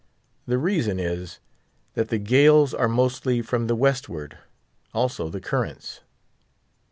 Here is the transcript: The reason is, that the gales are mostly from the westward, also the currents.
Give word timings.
The 0.47 0.57
reason 0.57 0.99
is, 0.99 1.37
that 1.93 2.07
the 2.09 2.17
gales 2.17 2.73
are 2.73 2.87
mostly 2.87 3.43
from 3.43 3.67
the 3.67 3.75
westward, 3.75 4.39
also 4.95 5.29
the 5.29 5.39
currents. 5.39 6.01